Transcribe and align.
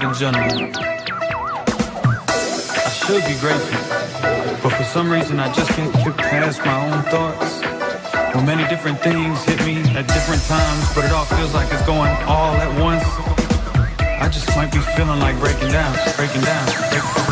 In 0.00 0.14
general. 0.14 0.70
I 2.76 2.90
should 3.04 3.24
be 3.26 3.36
grateful, 3.40 3.80
but 4.62 4.72
for 4.72 4.84
some 4.84 5.10
reason 5.10 5.38
I 5.38 5.52
just 5.52 5.70
can't 5.72 5.92
get 5.92 6.16
past 6.16 6.64
my 6.64 6.76
own 6.86 7.02
thoughts. 7.10 7.60
Well, 8.34 8.44
many 8.44 8.66
different 8.68 9.00
things 9.00 9.44
hit 9.44 9.60
me 9.66 9.82
at 9.98 10.06
different 10.08 10.42
times, 10.44 10.94
but 10.94 11.04
it 11.04 11.12
all 11.12 11.26
feels 11.26 11.52
like 11.52 11.70
it's 11.72 11.84
going 11.84 12.14
all 12.24 12.54
at 12.56 12.80
once. 12.80 13.04
I 13.98 14.28
just 14.32 14.48
might 14.56 14.72
be 14.72 14.78
feeling 14.96 15.20
like 15.20 15.38
breaking 15.40 15.72
down, 15.72 15.92
breaking 16.16 16.40
down, 16.40 16.64
breaking 16.66 17.26
down. 17.26 17.31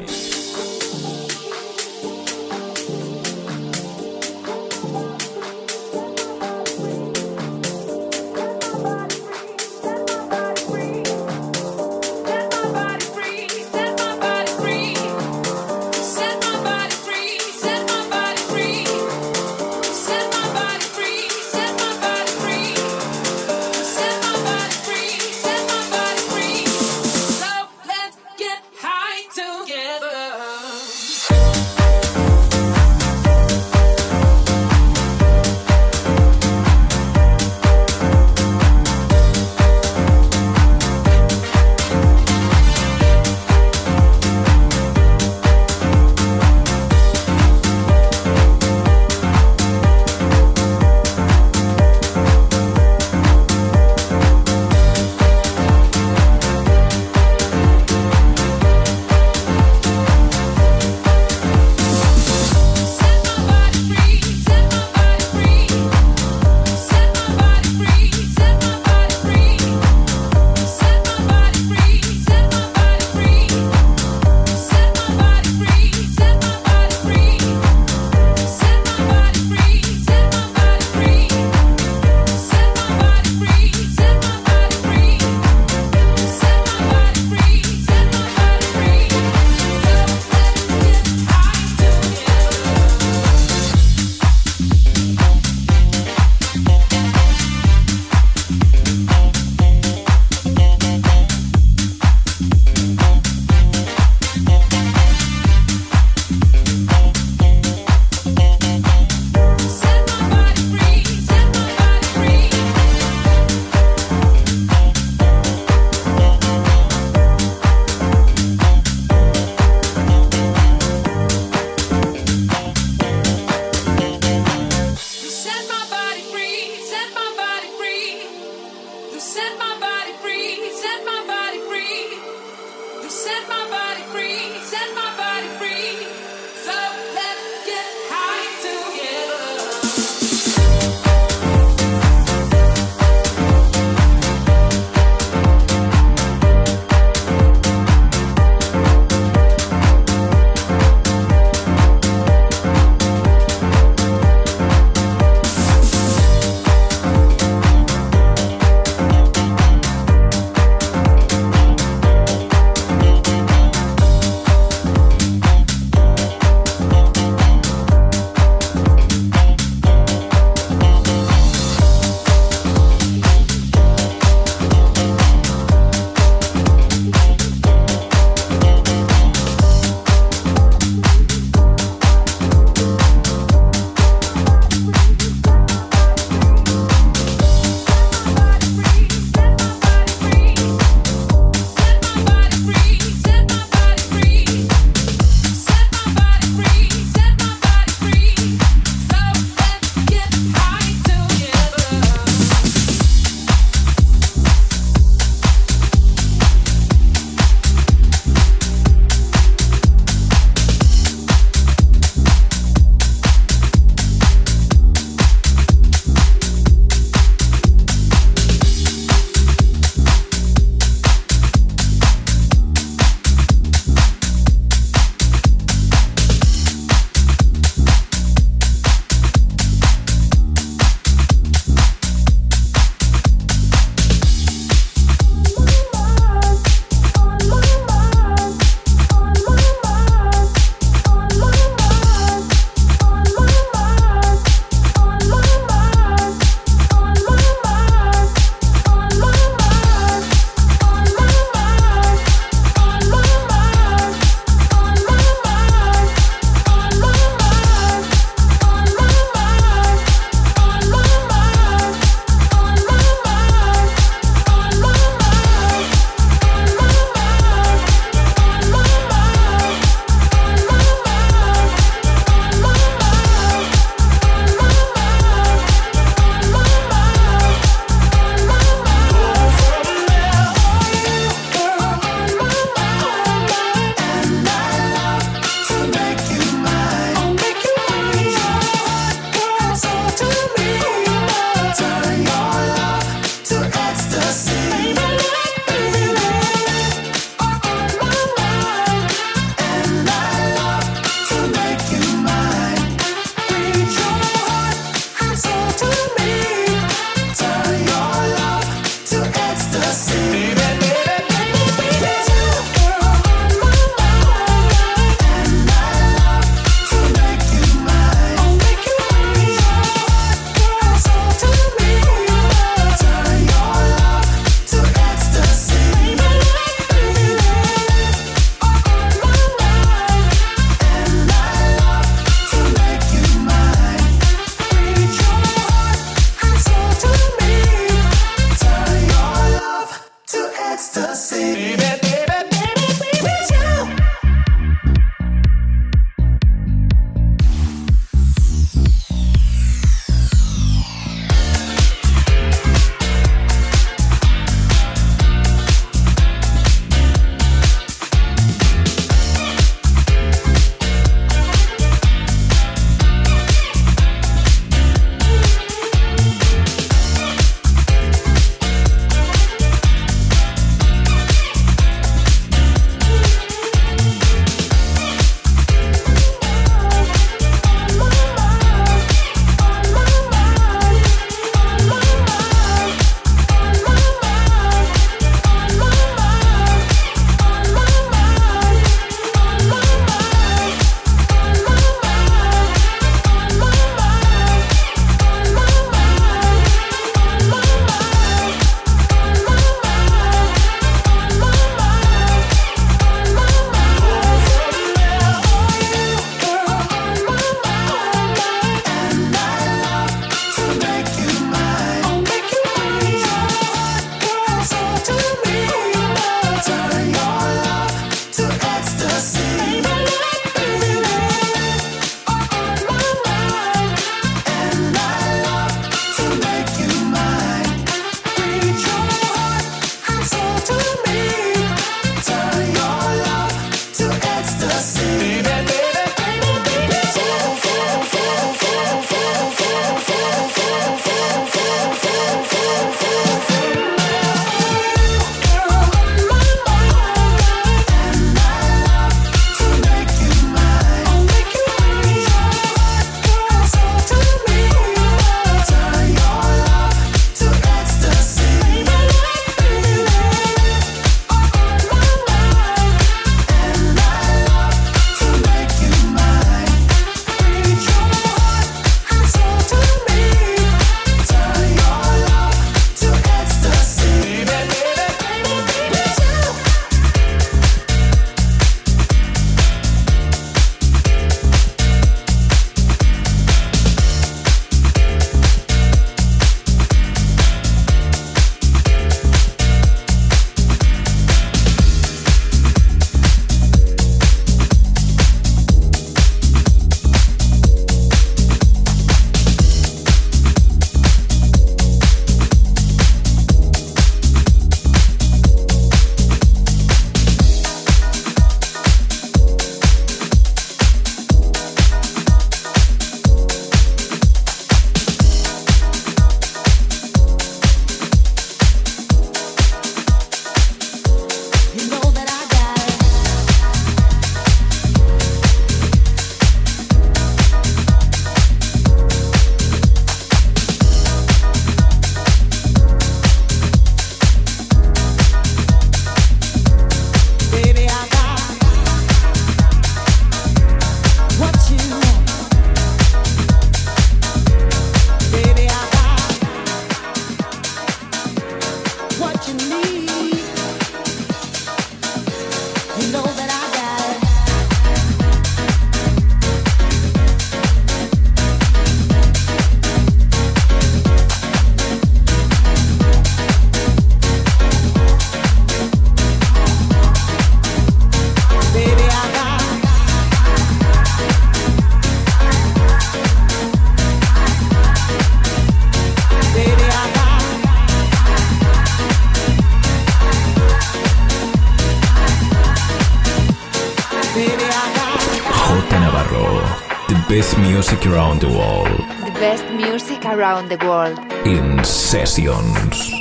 Sessions. 592.31 593.11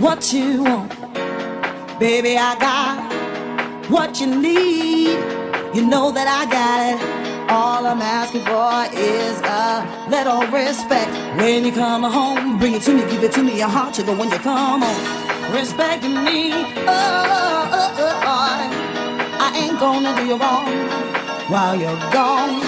What 0.00 0.32
you 0.32 0.64
want, 0.64 0.90
baby, 2.00 2.36
I 2.36 2.56
got 2.58 3.88
what 3.88 4.20
you 4.20 4.26
need. 4.26 5.18
You 5.74 5.86
know 5.86 6.10
that 6.10 6.26
I 6.26 6.42
got 6.50 6.78
it. 6.90 6.98
All 7.50 7.86
I'm 7.86 8.02
asking 8.02 8.42
for 8.42 8.74
is 8.98 9.36
a 9.46 9.86
little 10.10 10.42
respect. 10.50 11.10
When 11.38 11.64
you 11.64 11.72
come 11.72 12.02
home, 12.02 12.58
bring 12.58 12.74
it 12.74 12.82
to 12.82 12.94
me, 12.94 13.02
give 13.02 13.22
it 13.22 13.32
to 13.32 13.42
me, 13.44 13.58
your 13.58 13.68
heart 13.68 13.94
sugar 13.94 14.12
when 14.12 14.28
you 14.30 14.38
come 14.38 14.82
home. 14.82 15.54
Respecting 15.54 16.24
me, 16.24 16.50
oh, 16.52 16.96
oh, 17.78 18.02
oh, 18.02 18.28
oh, 18.32 18.58
I 19.38 19.48
ain't 19.54 19.78
gonna 19.78 20.12
do 20.16 20.26
you 20.26 20.36
wrong 20.36 20.66
while 21.48 21.76
you're 21.78 22.00
gone. 22.10 22.58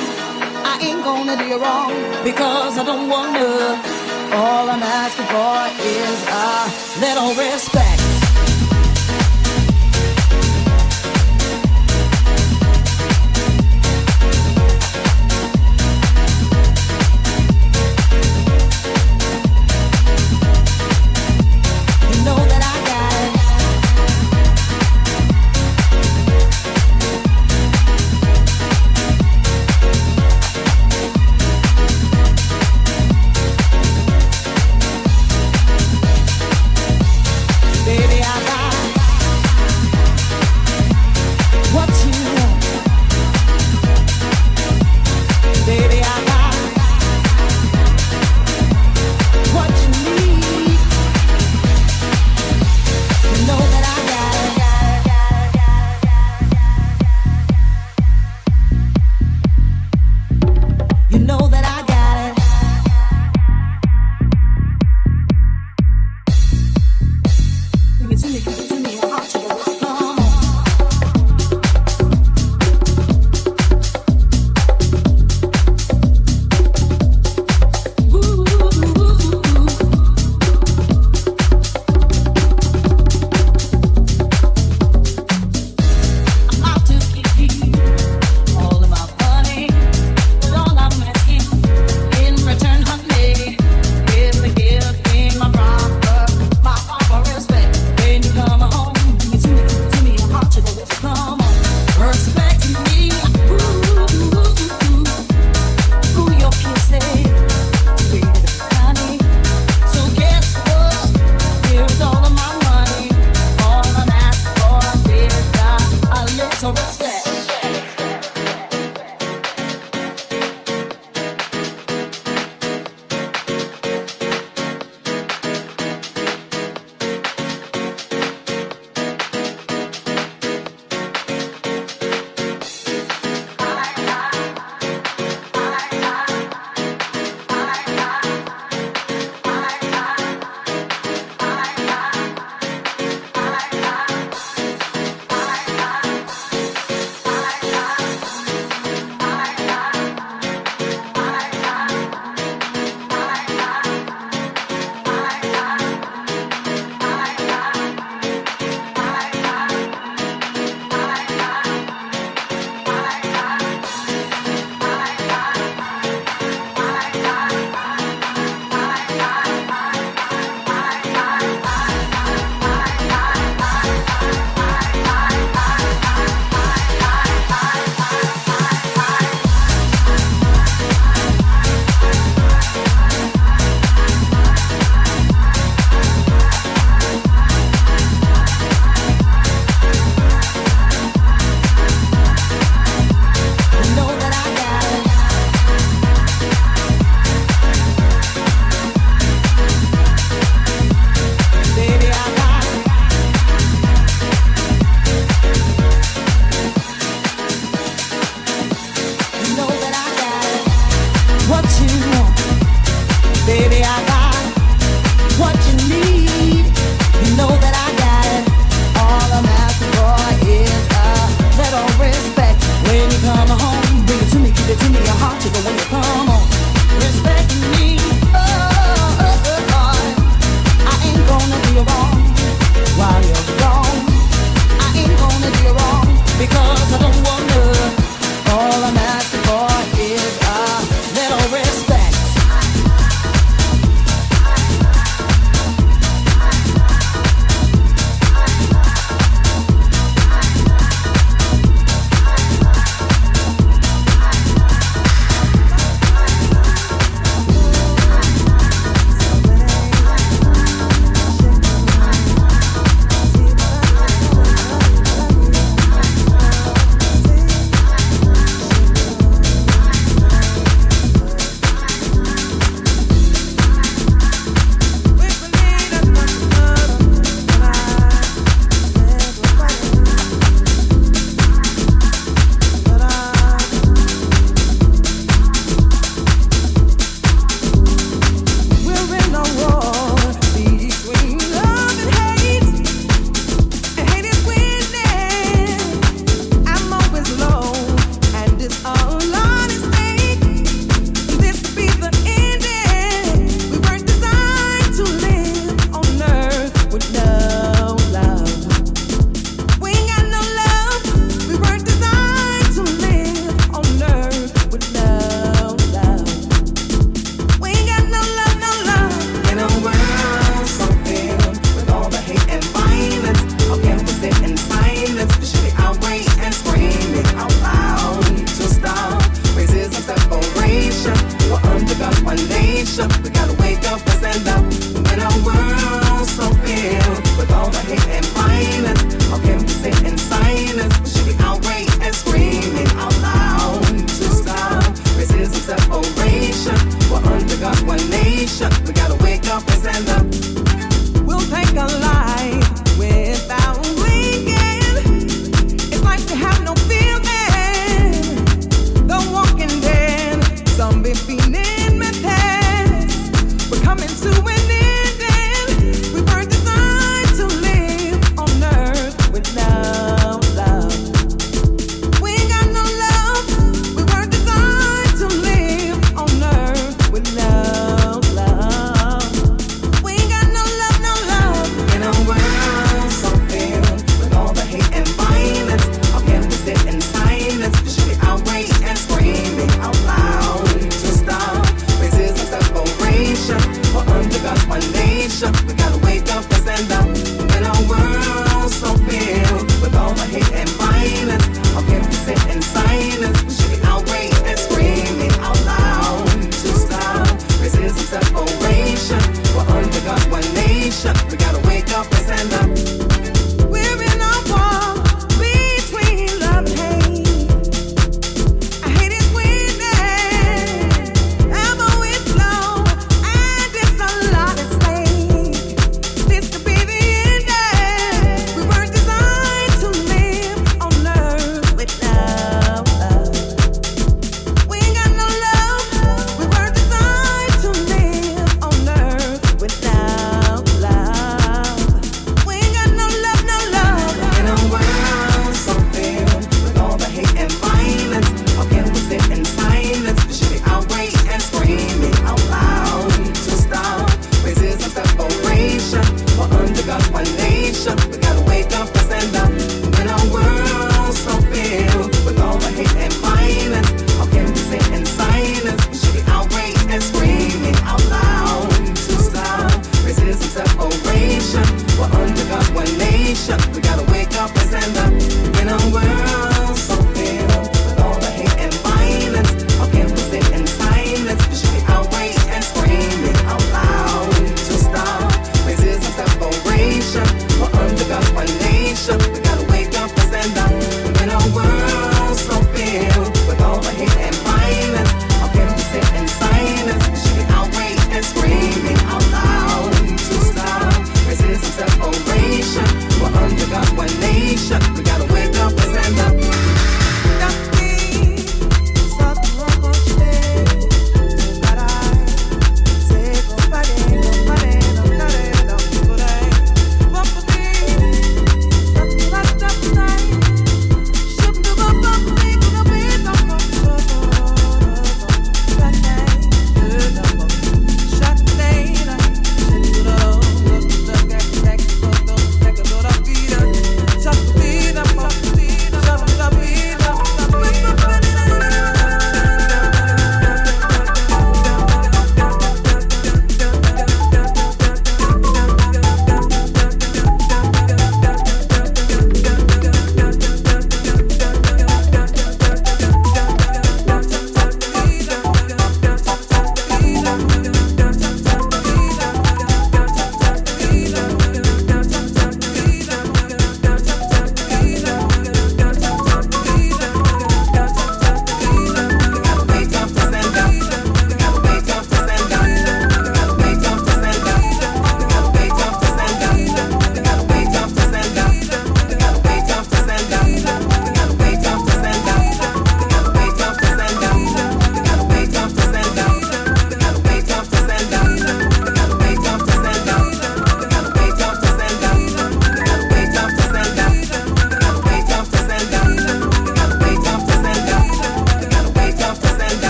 I 0.71 0.79
ain't 0.81 1.03
gonna 1.03 1.37
do 1.37 1.45
you 1.45 1.59
wrong 1.61 1.91
because 2.23 2.79
I 2.79 2.85
don't 2.85 3.09
wanna. 3.09 3.98
All 4.33 4.69
I'm 4.69 4.83
asking 4.83 5.27
for 5.27 5.57
is 5.83 6.19
a 6.29 7.01
little 7.01 7.35
respect. 7.35 7.78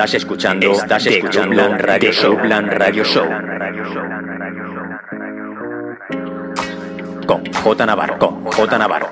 Estás 0.00 0.14
escuchando, 0.14 0.72
estás 0.72 1.06
escuchando 1.08 1.68
un 1.68 1.78
Radio 1.78 2.10
Show, 2.10 2.40
Plan 2.40 2.70
Radio 2.70 3.04
Show. 3.04 3.26
Con 7.26 7.44
J 7.52 7.84
Navarro, 7.84 8.18
con 8.18 8.44
J 8.46 8.78
Navarro. 8.78 9.09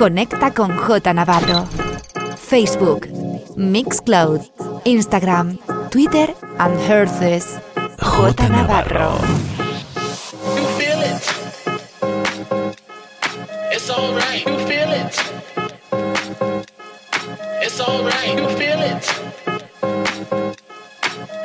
Conecta 0.00 0.50
con 0.54 0.78
J 0.78 1.12
Navarro. 1.12 1.66
Facebook, 2.34 3.06
Mixcloud, 3.54 4.40
Instagram, 4.86 5.58
Twitter 5.90 6.34
and 6.58 6.80
Herces. 6.88 7.60
J 7.98 8.48
Navarro. 8.48 9.18
You 10.56 10.64
feel 10.78 11.02
it. 11.02 11.20
It's 13.72 13.90
alright. 13.90 14.46
You 14.46 14.58
feel 14.66 14.90
it. 14.90 15.14
It's 17.60 17.78
alright. 17.78 18.38
You 18.38 18.48
feel 18.56 18.80
it. 18.80 19.04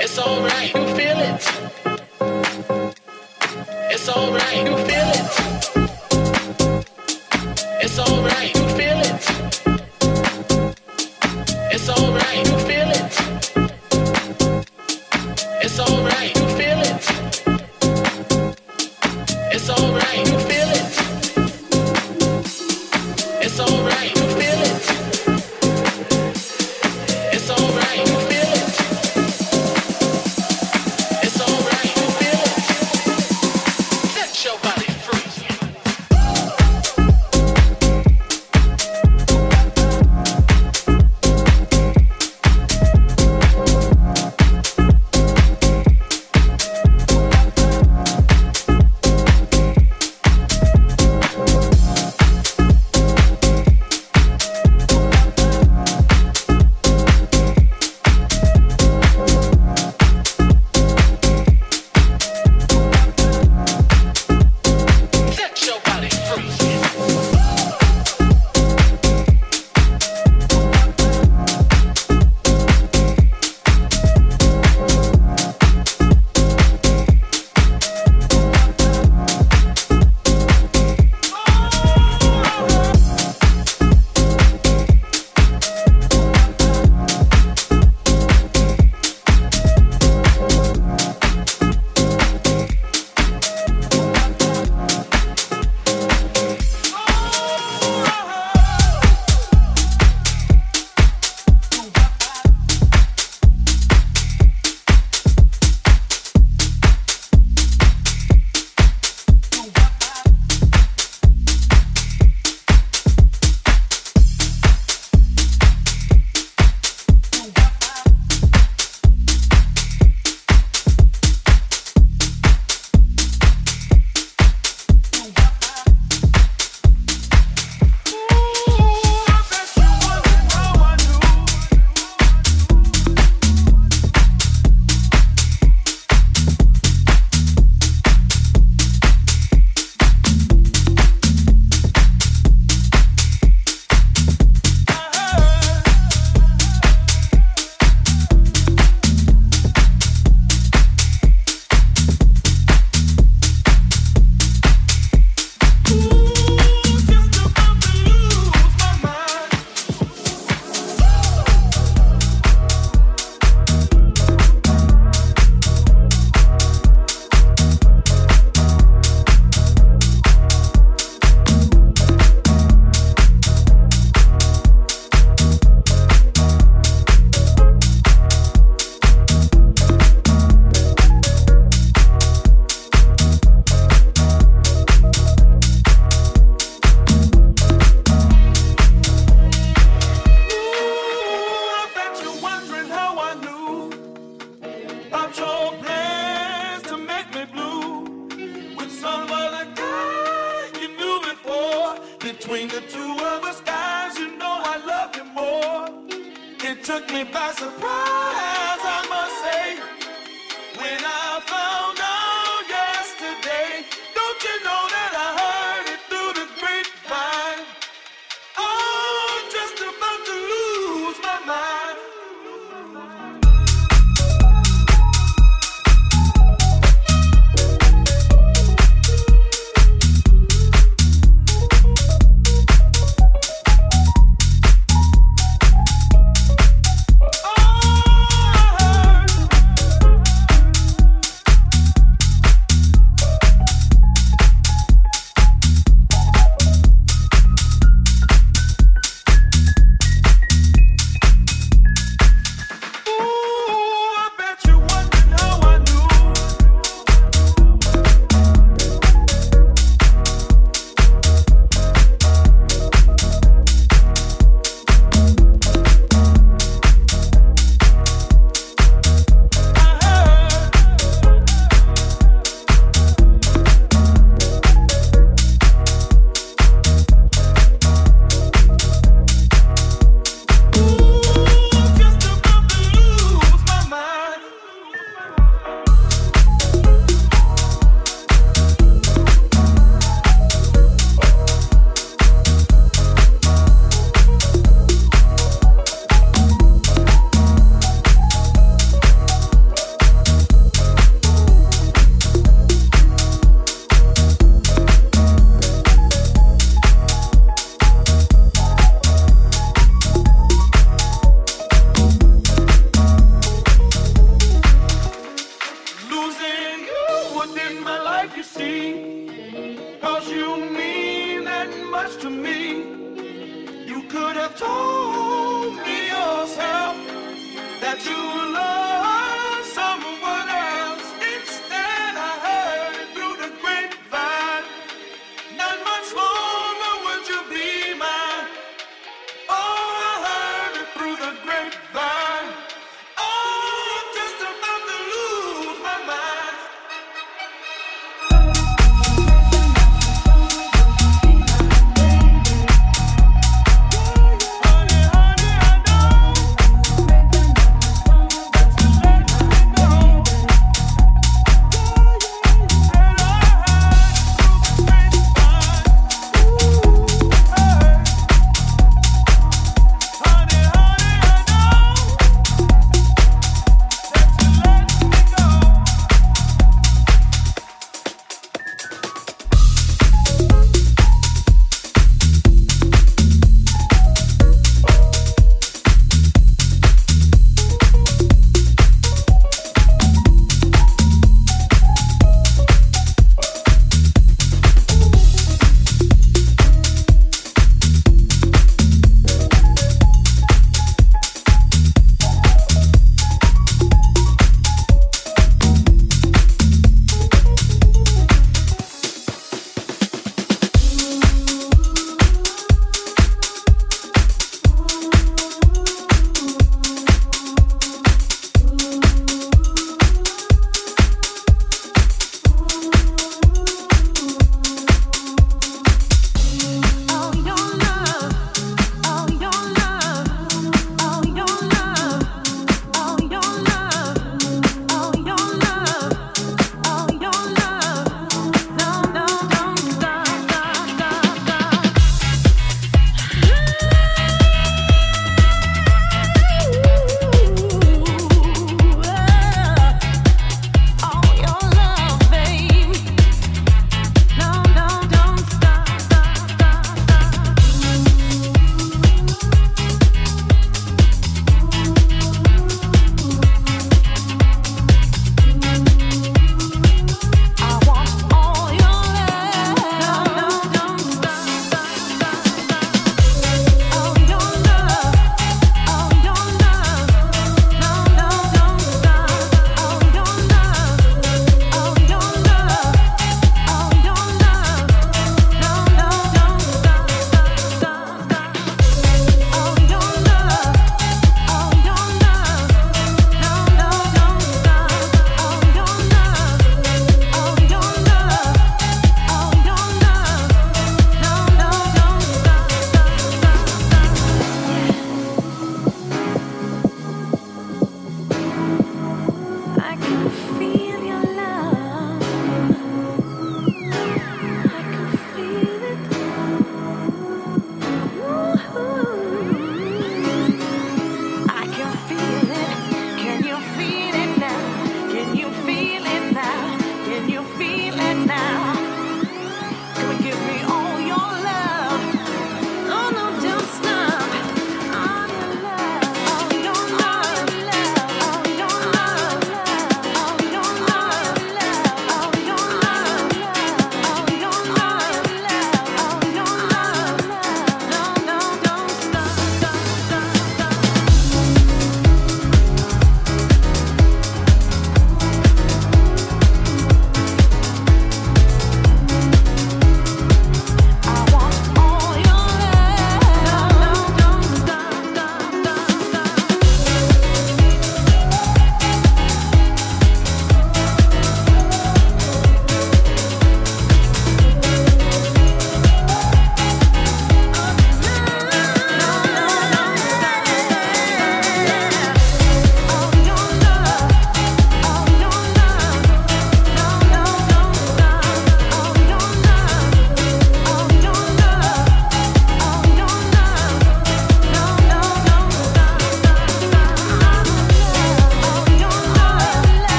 It's 0.00 0.18
alright. 0.18 0.74
You 0.74 0.86
feel 0.96 1.20
it. 1.20 1.52
It's 3.90 4.08
alright. 4.08 4.66
You 4.66 4.76
feel 4.86 5.10
it. 5.12 5.47